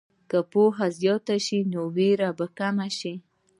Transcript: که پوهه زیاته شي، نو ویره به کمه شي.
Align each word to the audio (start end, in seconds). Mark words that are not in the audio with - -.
که 0.29 0.39
پوهه 0.51 0.87
زیاته 0.99 1.37
شي، 1.45 1.59
نو 1.71 1.81
ویره 1.95 2.29
به 2.37 2.45
کمه 2.57 2.87
شي. 2.97 3.13